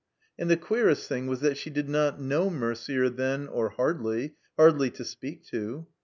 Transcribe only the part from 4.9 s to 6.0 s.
speak to.